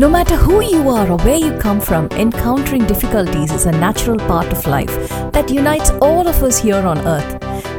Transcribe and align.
No 0.00 0.08
matter 0.08 0.34
who 0.34 0.62
you 0.62 0.88
are 0.88 1.10
or 1.10 1.18
where 1.18 1.36
you 1.36 1.58
come 1.58 1.78
from, 1.78 2.06
encountering 2.12 2.86
difficulties 2.86 3.52
is 3.52 3.66
a 3.66 3.70
natural 3.70 4.16
part 4.16 4.50
of 4.50 4.66
life 4.66 4.88
that 5.32 5.50
unites 5.50 5.90
all 6.00 6.26
of 6.26 6.42
us 6.42 6.58
here 6.58 6.86
on 6.86 7.06
earth. 7.06 7.30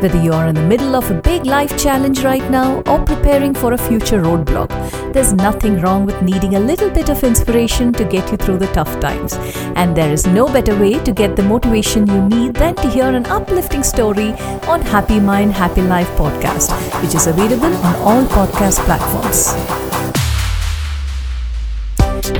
Whether 0.03 0.21
you 0.21 0.31
are 0.31 0.45
in 0.45 0.53
the 0.53 0.61
middle 0.61 0.95
of 0.95 1.09
a 1.09 1.19
big 1.19 1.47
life 1.47 1.75
challenge 1.79 2.23
right 2.23 2.47
now 2.51 2.83
or 2.85 3.03
preparing 3.03 3.55
for 3.55 3.73
a 3.73 3.77
future 3.87 4.21
roadblock, 4.21 4.69
there's 5.13 5.33
nothing 5.33 5.81
wrong 5.81 6.05
with 6.05 6.21
needing 6.21 6.53
a 6.53 6.59
little 6.59 6.91
bit 6.91 7.09
of 7.09 7.23
inspiration 7.23 7.91
to 7.93 8.05
get 8.05 8.29
you 8.29 8.37
through 8.37 8.59
the 8.59 8.67
tough 8.67 8.99
times. 8.99 9.33
And 9.75 9.97
there 9.97 10.11
is 10.11 10.27
no 10.27 10.45
better 10.45 10.79
way 10.79 11.03
to 11.03 11.11
get 11.11 11.35
the 11.35 11.41
motivation 11.41 12.05
you 12.05 12.21
need 12.29 12.53
than 12.53 12.75
to 12.75 12.87
hear 12.87 13.09
an 13.09 13.25
uplifting 13.25 13.81
story 13.81 14.33
on 14.67 14.83
Happy 14.83 15.19
Mind, 15.19 15.53
Happy 15.53 15.81
Life 15.81 16.09
podcast, 16.09 16.69
which 17.01 17.15
is 17.15 17.25
available 17.25 17.75
on 17.77 17.95
all 17.95 18.23
podcast 18.25 18.77
platforms. 18.85 19.80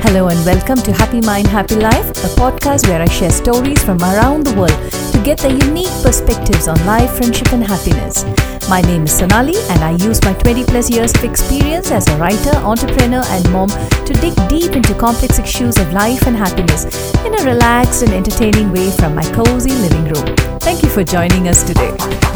Hello 0.00 0.28
and 0.28 0.44
welcome 0.46 0.78
to 0.78 0.92
Happy 0.92 1.20
Mind, 1.20 1.46
Happy 1.46 1.76
Life, 1.76 2.08
a 2.24 2.28
podcast 2.40 2.88
where 2.88 3.02
I 3.02 3.06
share 3.06 3.30
stories 3.30 3.82
from 3.84 3.98
around 4.00 4.44
the 4.44 4.54
world 4.54 4.92
to 5.12 5.22
get 5.22 5.38
their 5.38 5.52
unique 5.52 5.92
perspectives 6.02 6.68
on 6.68 6.84
life, 6.86 7.10
friendship, 7.16 7.52
and 7.52 7.62
happiness. 7.62 8.24
My 8.68 8.80
name 8.80 9.04
is 9.04 9.12
Sonali, 9.12 9.56
and 9.70 9.84
I 9.84 9.92
use 10.04 10.22
my 10.22 10.32
20 10.34 10.64
plus 10.64 10.90
years 10.90 11.14
of 11.14 11.24
experience 11.24 11.90
as 11.90 12.08
a 12.08 12.16
writer, 12.16 12.56
entrepreneur, 12.58 13.22
and 13.26 13.52
mom 13.52 13.68
to 13.68 14.12
dig 14.20 14.34
deep 14.48 14.72
into 14.72 14.94
complex 14.94 15.38
issues 15.38 15.76
of 15.78 15.92
life 15.92 16.26
and 16.26 16.36
happiness 16.36 16.84
in 17.24 17.34
a 17.38 17.44
relaxed 17.44 18.02
and 18.02 18.12
entertaining 18.12 18.72
way 18.72 18.90
from 18.90 19.14
my 19.14 19.24
cozy 19.32 19.72
living 19.72 20.04
room. 20.04 20.36
Thank 20.60 20.82
you 20.82 20.88
for 20.88 21.04
joining 21.04 21.48
us 21.48 21.62
today. 21.62 22.31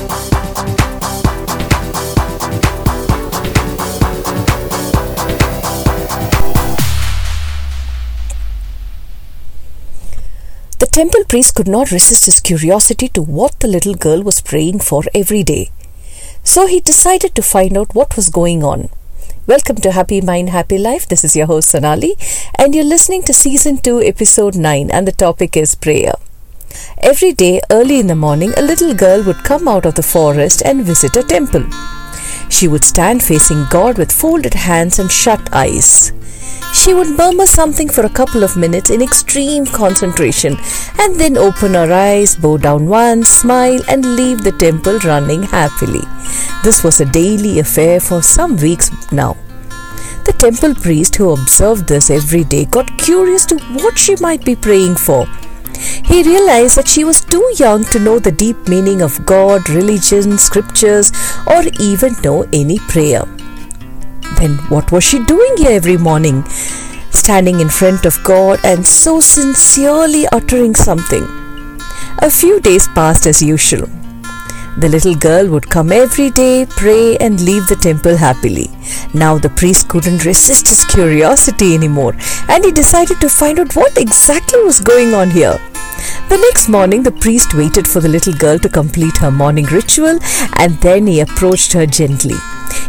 The 10.86 11.02
temple 11.02 11.24
priest 11.24 11.56
could 11.56 11.66
not 11.66 11.90
resist 11.90 12.26
his 12.26 12.38
curiosity 12.38 13.08
to 13.08 13.20
what 13.20 13.58
the 13.58 13.66
little 13.66 13.94
girl 13.94 14.22
was 14.22 14.40
praying 14.40 14.78
for 14.78 15.02
every 15.12 15.42
day. 15.42 15.72
So 16.44 16.68
he 16.68 16.78
decided 16.78 17.34
to 17.34 17.42
find 17.42 17.76
out 17.76 17.96
what 17.96 18.14
was 18.14 18.28
going 18.28 18.62
on. 18.62 18.88
Welcome 19.48 19.76
to 19.78 19.90
Happy 19.90 20.20
Mind, 20.20 20.50
Happy 20.50 20.78
Life. 20.78 21.08
This 21.08 21.24
is 21.24 21.34
your 21.34 21.46
host 21.46 21.70
Sonali, 21.70 22.14
and 22.56 22.72
you're 22.72 22.84
listening 22.84 23.24
to 23.24 23.32
Season 23.32 23.78
2, 23.78 24.00
Episode 24.02 24.54
9, 24.54 24.88
and 24.92 25.08
the 25.08 25.12
topic 25.12 25.56
is 25.56 25.74
prayer. 25.74 26.14
Every 26.98 27.32
day, 27.32 27.60
early 27.68 27.98
in 27.98 28.06
the 28.06 28.14
morning, 28.14 28.52
a 28.56 28.62
little 28.62 28.94
girl 28.94 29.24
would 29.24 29.42
come 29.42 29.66
out 29.66 29.86
of 29.86 29.96
the 29.96 30.04
forest 30.04 30.62
and 30.64 30.84
visit 30.84 31.16
a 31.16 31.24
temple. 31.24 31.64
She 32.48 32.68
would 32.68 32.84
stand 32.84 33.22
facing 33.22 33.66
God 33.70 33.98
with 33.98 34.12
folded 34.12 34.54
hands 34.54 34.98
and 34.98 35.10
shut 35.10 35.48
eyes. 35.52 36.12
She 36.74 36.94
would 36.94 37.16
murmur 37.16 37.46
something 37.46 37.88
for 37.88 38.04
a 38.04 38.10
couple 38.10 38.44
of 38.44 38.56
minutes 38.56 38.90
in 38.90 39.02
extreme 39.02 39.66
concentration 39.66 40.56
and 40.98 41.16
then 41.16 41.38
open 41.38 41.74
her 41.74 41.92
eyes, 41.92 42.36
bow 42.36 42.58
down 42.58 42.86
once, 42.86 43.28
smile, 43.28 43.80
and 43.88 44.16
leave 44.16 44.44
the 44.44 44.52
temple 44.52 44.98
running 45.00 45.42
happily. 45.42 46.02
This 46.62 46.84
was 46.84 47.00
a 47.00 47.04
daily 47.06 47.58
affair 47.60 47.98
for 48.00 48.22
some 48.22 48.56
weeks 48.56 48.90
now. 49.10 49.36
The 50.24 50.32
temple 50.32 50.74
priest 50.74 51.16
who 51.16 51.30
observed 51.30 51.86
this 51.88 52.10
every 52.10 52.44
day 52.44 52.64
got 52.64 52.98
curious 52.98 53.46
to 53.46 53.58
what 53.80 53.96
she 53.96 54.16
might 54.16 54.44
be 54.44 54.56
praying 54.56 54.96
for. 54.96 55.26
He 56.04 56.22
realized 56.22 56.76
that 56.76 56.88
she 56.88 57.04
was 57.04 57.24
too 57.24 57.44
young 57.56 57.84
to 57.86 57.98
know 57.98 58.18
the 58.18 58.32
deep 58.32 58.68
meaning 58.68 59.02
of 59.02 59.24
God, 59.26 59.68
religion, 59.68 60.38
scriptures, 60.38 61.12
or 61.46 61.62
even 61.80 62.14
know 62.22 62.42
any 62.52 62.78
prayer. 62.78 63.24
Then 64.38 64.56
what 64.68 64.92
was 64.92 65.04
she 65.04 65.24
doing 65.24 65.56
here 65.56 65.72
every 65.72 65.96
morning? 65.96 66.44
Standing 67.10 67.60
in 67.60 67.68
front 67.68 68.04
of 68.04 68.22
God 68.24 68.60
and 68.64 68.86
so 68.86 69.20
sincerely 69.20 70.26
uttering 70.32 70.74
something. 70.74 71.24
A 72.18 72.30
few 72.30 72.60
days 72.60 72.88
passed 72.88 73.26
as 73.26 73.42
usual. 73.42 73.88
The 74.78 74.90
little 74.90 75.14
girl 75.14 75.48
would 75.48 75.70
come 75.70 75.90
every 75.90 76.30
day, 76.30 76.66
pray, 76.66 77.16
and 77.16 77.40
leave 77.40 77.66
the 77.66 77.76
temple 77.76 78.16
happily. 78.16 78.68
Now 79.14 79.38
the 79.38 79.48
priest 79.48 79.88
couldn't 79.88 80.24
resist 80.26 80.68
his 80.68 80.84
curiosity 80.84 81.74
anymore, 81.74 82.14
and 82.48 82.62
he 82.62 82.72
decided 82.72 83.18
to 83.22 83.30
find 83.30 83.58
out 83.58 83.74
what 83.74 83.96
exactly 83.96 84.62
was 84.62 84.80
going 84.80 85.14
on 85.14 85.30
here. 85.30 85.58
The 86.28 86.36
next 86.36 86.68
morning, 86.68 87.02
the 87.02 87.12
priest 87.12 87.54
waited 87.54 87.88
for 87.88 88.00
the 88.00 88.08
little 88.08 88.34
girl 88.34 88.58
to 88.58 88.68
complete 88.68 89.16
her 89.18 89.30
morning 89.30 89.64
ritual 89.66 90.18
and 90.58 90.76
then 90.80 91.06
he 91.06 91.20
approached 91.20 91.72
her 91.72 91.86
gently. 91.86 92.36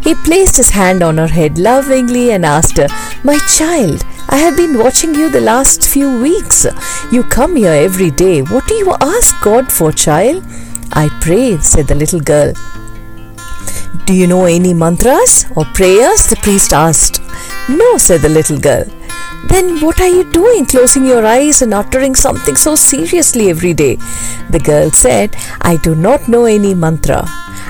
He 0.04 0.14
placed 0.16 0.58
his 0.58 0.70
hand 0.70 1.02
on 1.04 1.18
her 1.18 1.28
head 1.28 1.58
lovingly 1.58 2.32
and 2.32 2.46
asked 2.46 2.78
her, 2.78 2.88
My 3.24 3.38
child, 3.58 4.04
I 4.28 4.38
have 4.38 4.58
been 4.58 4.78
watching 4.78 5.16
you 5.16 5.30
the 5.30 5.42
last 5.42 5.88
few 5.88 6.22
weeks. 6.22 6.66
You 7.12 7.24
come 7.24 7.56
here 7.56 7.72
every 7.72 8.12
day. 8.12 8.42
What 8.42 8.68
do 8.68 8.74
you 8.74 8.94
ask 9.00 9.42
God 9.42 9.72
for, 9.72 9.92
child? 9.92 10.44
I 10.92 11.10
pray, 11.22 11.58
said 11.58 11.88
the 11.88 11.96
little 11.96 12.20
girl. 12.20 12.54
Do 14.06 14.14
you 14.14 14.28
know 14.28 14.46
any 14.46 14.74
mantras 14.74 15.46
or 15.56 15.66
prayers? 15.74 16.28
The 16.28 16.38
priest 16.38 16.74
asked. 16.74 17.22
No, 17.70 17.98
said 17.98 18.22
the 18.22 18.30
little 18.30 18.58
girl. 18.58 18.86
Then 19.50 19.80
what 19.82 20.00
are 20.00 20.08
you 20.08 20.30
doing, 20.32 20.66
closing 20.66 21.06
your 21.06 21.26
eyes 21.26 21.62
and 21.62 21.74
uttering 21.74 22.16
something 22.16 22.56
so 22.56 22.76
seriously 22.76 23.50
every 23.50 23.74
day? 23.74 23.96
The 24.50 24.62
girl 24.64 24.92
said, 24.92 25.36
I 25.62 25.78
do 25.78 25.96
not 25.96 26.28
know 26.28 26.46
any 26.46 26.74
mantra. 26.74 27.24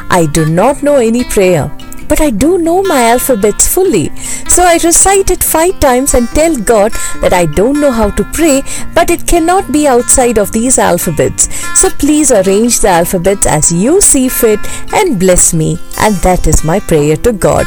I 0.10 0.28
do 0.32 0.46
not 0.46 0.84
know 0.84 0.96
any 0.96 1.24
prayer 1.24 1.72
but 2.08 2.22
I 2.22 2.30
do 2.30 2.58
know 2.58 2.82
my 2.84 3.04
alphabets 3.04 3.68
fully. 3.68 4.16
So 4.48 4.64
I 4.64 4.80
recite 4.84 5.32
it 5.32 5.44
five 5.44 5.80
times 5.80 6.14
and 6.14 6.28
tell 6.30 6.56
God 6.56 6.92
that 7.22 7.34
I 7.34 7.46
don't 7.46 7.80
know 7.82 7.92
how 7.92 8.10
to 8.12 8.24
pray, 8.34 8.62
but 8.94 9.10
it 9.10 9.28
cannot 9.28 9.72
be 9.72 9.88
outside 9.88 10.38
of 10.38 10.52
these 10.52 10.78
alphabets. 10.78 11.54
So 11.80 11.90
please 11.90 12.32
arrange 12.32 12.80
the 12.80 12.90
alphabets 12.90 13.46
as 13.46 13.72
you 13.72 14.02
see 14.02 14.30
fit 14.30 14.60
and 14.94 15.20
bless 15.20 15.54
me. 15.54 15.78
And 16.00 16.16
that 16.18 16.48
is 16.48 16.64
my 16.64 16.80
prayer 16.80 17.18
to 17.18 17.34
God. 17.34 17.66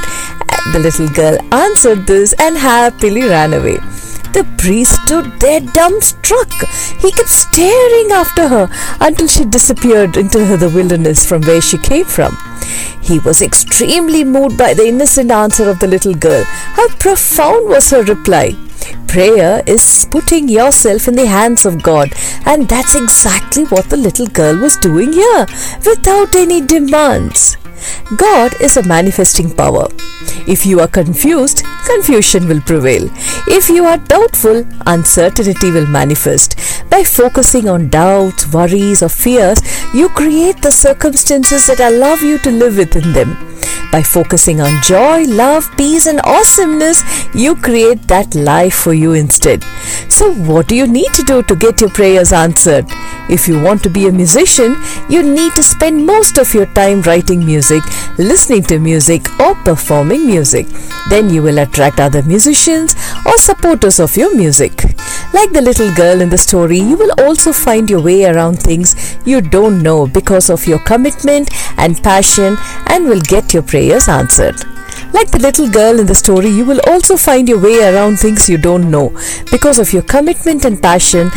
The 0.73 0.79
little 0.79 1.09
girl 1.09 1.39
answered 1.53 2.07
this 2.07 2.35
and 2.39 2.57
happily 2.57 3.25
ran 3.25 3.55
away. 3.55 3.79
The 4.33 4.47
priest 4.59 5.03
stood 5.03 5.41
there 5.41 5.61
dumbstruck. 5.61 6.53
He 7.01 7.11
kept 7.11 7.29
staring 7.29 8.13
after 8.13 8.49
her 8.49 8.69
until 9.01 9.27
she 9.27 9.45
disappeared 9.45 10.17
into 10.17 10.39
the 10.57 10.69
wilderness 10.69 11.25
from 11.27 11.43
where 11.43 11.61
she 11.61 11.79
came 11.79 12.05
from. 12.05 12.37
He 13.03 13.19
was 13.19 13.43
extremely 13.43 14.23
moved 14.25 14.57
by 14.57 14.75
the 14.75 14.87
innocent 14.87 15.31
answer 15.31 15.69
of 15.69 15.81
the 15.81 15.89
little 15.89 16.15
girl. 16.15 16.45
How 16.45 16.89
profound 16.97 17.69
was 17.69 17.91
her 17.91 18.03
reply! 18.05 18.57
Prayer 19.09 19.63
is 19.67 20.07
putting 20.11 20.49
yourself 20.49 21.09
in 21.09 21.15
the 21.15 21.27
hands 21.27 21.67
of 21.67 21.83
God, 21.83 22.13
and 22.47 22.69
that's 22.69 22.95
exactly 22.95 23.65
what 23.65 23.91
the 23.91 23.97
little 23.97 24.27
girl 24.29 24.57
was 24.57 24.77
doing 24.77 25.13
here, 25.13 25.47
without 25.85 26.37
any 26.37 26.61
demands. 26.61 27.57
God 28.17 28.61
is 28.61 28.77
a 28.77 28.83
manifesting 28.83 29.55
power. 29.55 29.89
If 30.47 30.67
you 30.67 30.81
are 30.81 30.89
confused, 30.89 31.63
confusion 31.87 32.49
will 32.49 32.61
prevail. 32.61 33.09
If 33.47 33.69
you 33.69 33.85
are 33.85 33.99
doubtful, 33.99 34.67
uncertainty 34.87 35.71
will 35.71 35.87
manifest. 35.87 36.57
By 36.91 37.05
focusing 37.05 37.69
on 37.69 37.89
doubts, 37.89 38.53
worries, 38.53 39.03
or 39.03 39.09
fears, 39.09 39.61
you 39.95 40.09
create 40.11 40.61
the 40.63 40.71
circumstances 40.71 41.67
that 41.67 41.81
allow 41.81 42.15
you 42.15 42.39
to 42.39 42.51
live 42.51 42.77
within 42.77 43.13
them. 43.13 43.37
By 43.93 44.03
focusing 44.03 44.61
on 44.61 44.83
joy, 44.83 45.25
love, 45.25 45.69
peace, 45.77 46.07
and 46.07 46.21
awesomeness, 46.23 47.03
you 47.35 47.57
create 47.57 48.07
that 48.07 48.35
life 48.35 48.75
for 48.75 48.95
you 48.95 49.15
instead. 49.15 49.65
So, 50.09 50.33
what 50.33 50.69
do 50.69 50.77
you 50.77 50.87
need 50.87 51.13
to 51.15 51.23
do 51.25 51.43
to 51.43 51.57
get 51.57 51.81
your 51.81 51.91
prayers 51.91 52.33
answered? 52.33 52.87
If 53.29 53.49
you 53.49 53.61
want 53.61 53.83
to 53.85 53.91
be 53.91 54.07
a 54.07 54.13
musician, 54.13 54.77
you 55.09 55.23
need 55.23 55.55
to 55.55 55.63
spend 55.63 56.07
most 56.07 56.39
of 56.39 56.53
your 56.55 56.67
time 56.67 57.03
writing 57.03 57.45
music, 57.45 57.83
listening 58.19 58.63
to 58.65 58.79
music, 58.79 59.23
or 59.41 59.55
performing 59.57 60.27
music. 60.27 60.67
Then 61.09 61.31
you 61.31 61.43
will 61.43 61.59
attract 61.59 62.01
other 62.01 62.23
musicians 62.23 62.95
or 63.27 63.39
supporters 63.39 64.01
of 64.01 64.17
your 64.17 64.35
music. 64.35 64.90
Like 65.33 65.53
the 65.53 65.63
little 65.63 65.93
girl 65.95 66.21
in 66.21 66.29
the 66.29 66.39
story, 66.39 66.79
you 66.79 66.97
will 66.97 67.13
also 67.19 67.53
find 67.53 67.89
your 67.89 68.03
way 68.03 68.25
around 68.25 68.61
things 68.61 69.17
you 69.25 69.41
don't 69.41 69.83
know 69.83 70.07
because 70.07 70.51
of 70.51 70.67
your 70.67 70.81
commitment 70.81 71.51
and 71.79 72.03
passion 72.03 72.57
and 72.87 73.07
will 73.07 73.21
get 73.21 73.55
your 73.55 73.63
prayers 73.63 74.09
answered. 74.09 74.57
Like 75.13 75.31
the 75.31 75.39
little 75.39 75.69
girl 75.69 75.99
in 75.99 76.07
the 76.07 76.15
story, 76.15 76.49
you 76.49 76.65
will 76.65 76.81
also 76.87 77.17
find 77.17 77.49
your 77.49 77.61
way 77.61 77.83
around 77.83 78.19
things 78.19 78.49
you 78.49 78.59
don't 78.59 78.91
know. 78.91 79.11
Because 79.51 79.79
of 79.79 79.93
your 79.93 80.03
commitment 80.03 80.65
and 80.65 80.83
passion, 80.83 81.31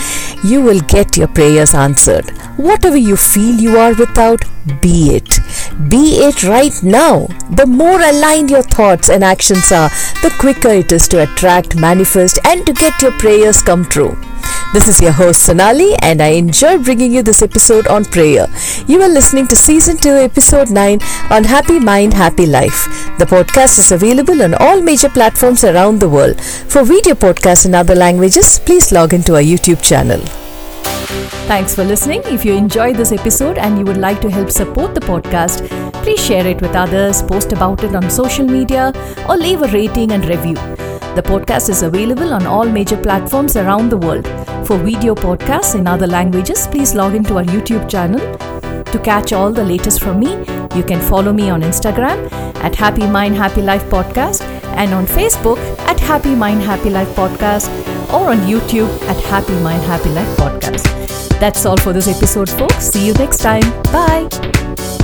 you 0.44 0.62
will 0.62 0.82
get 0.82 1.16
your 1.16 1.28
prayers 1.28 1.74
answered. 1.74 2.30
Whatever 2.58 2.98
you 2.98 3.16
feel 3.16 3.56
you 3.56 3.78
are 3.78 3.94
without, 3.94 4.44
be 4.82 5.16
it. 5.16 5.40
Be 5.90 6.20
it 6.20 6.44
right 6.44 6.74
now. 6.84 7.28
The 7.52 7.66
more 7.66 8.02
aligned 8.02 8.50
your 8.50 8.64
thoughts 8.64 9.10
and 9.10 9.24
actions 9.24 9.72
are, 9.72 9.90
the 10.22 10.34
quicker 10.40 10.70
it 10.70 10.92
is 10.92 11.08
to 11.10 11.24
attract, 11.24 11.76
manifest, 11.76 12.40
and 12.46 12.66
to 12.66 12.74
get 12.74 13.02
your 13.02 13.12
prayers 13.14 13.62
come 13.62 13.86
true. 13.86 14.18
This 14.74 14.88
is 14.88 15.00
your 15.00 15.12
host 15.12 15.46
Sonali, 15.46 15.94
and 16.02 16.20
I 16.20 16.30
enjoy 16.30 16.80
bringing 16.80 17.14
you 17.14 17.22
this 17.22 17.44
episode 17.44 17.86
on 17.88 18.06
prayer. 18.06 18.48
You 18.88 19.04
are 19.04 19.08
listening 19.10 19.48
to 19.50 19.56
season 19.56 19.98
2, 19.98 20.10
episode 20.10 20.72
9 20.72 21.00
on 21.30 21.44
Happy 21.44 21.80
Mind, 21.80 22.16
Happy 22.16 22.48
Life. 22.48 22.86
The 23.20 23.26
podcast 23.26 23.78
is 23.78 23.92
available 23.92 24.42
on 24.42 24.56
all 24.56 24.82
major 24.82 25.10
platforms 25.10 25.64
around 25.64 26.00
the 26.00 26.10
world. 26.10 26.42
For 26.42 26.84
video 26.84 27.14
podcasts 27.14 27.68
in 27.68 27.76
other 27.76 27.94
languages, 27.94 28.60
please 28.66 28.92
log 28.92 29.14
into 29.14 29.36
our 29.36 29.42
YouTube 29.42 29.84
channel. 29.84 30.22
Thanks 31.46 31.76
for 31.76 31.84
listening. 31.84 32.22
If 32.26 32.46
you 32.46 32.54
enjoyed 32.54 32.96
this 32.96 33.12
episode 33.12 33.58
and 33.58 33.78
you 33.78 33.86
would 33.86 33.98
like 33.98 34.22
to 34.22 34.30
help 34.30 34.50
support 34.50 34.96
the 34.96 35.02
podcast, 35.02 35.68
please 36.02 36.24
share 36.24 36.48
it 36.48 36.62
with 36.62 36.74
others, 36.74 37.22
post 37.22 37.52
about 37.52 37.84
it 37.84 37.94
on 37.96 38.10
social 38.10 38.46
media, 38.48 38.94
or 39.28 39.36
leave 39.36 39.62
a 39.62 39.68
rating 39.68 40.14
and 40.14 40.26
review. 40.26 40.56
The 41.16 41.22
podcast 41.24 41.70
is 41.70 41.84
available 41.84 42.34
on 42.34 42.48
all 42.48 42.64
major 42.66 42.98
platforms 42.98 43.56
around 43.56 43.90
the 43.90 43.98
world. 43.98 44.26
For 44.66 44.78
video 44.78 45.14
podcasts 45.14 45.76
in 45.76 45.86
other 45.86 46.08
languages, 46.08 46.66
please 46.66 46.96
log 46.96 47.14
into 47.14 47.38
our 47.38 47.44
YouTube 47.44 47.90
channel. 47.90 48.22
To 48.86 49.00
catch 49.00 49.34
all 49.34 49.52
the 49.52 49.64
latest 49.64 50.02
from 50.02 50.20
me, 50.20 50.32
you 50.76 50.84
can 50.84 51.02
follow 51.02 51.34
me 51.34 51.50
on 51.50 51.62
Instagram 51.62 52.32
at 52.64 52.74
Happy 52.74 53.06
Mind 53.06 53.36
Happy 53.36 53.62
Life 53.62 53.84
Podcast 53.90 54.42
and 54.82 54.94
on 54.94 55.06
Facebook 55.06 55.60
at 55.92 56.00
Happy 56.00 56.34
Mind 56.34 56.62
Happy 56.62 56.90
Life 56.90 57.10
Podcast 57.10 57.70
or 58.12 58.32
on 58.32 58.38
YouTube 58.40 58.90
at 59.04 59.18
Happy 59.26 59.60
Mind 59.60 59.84
Happy 59.84 60.10
Life 60.10 60.38
Podcast. 60.38 61.13
That's 61.44 61.66
all 61.66 61.76
for 61.76 61.92
this 61.92 62.08
episode, 62.08 62.50
folks. 62.50 62.86
See 62.86 63.06
you 63.06 63.14
next 63.16 63.40
time. 63.40 63.70
Bye. 63.92 65.03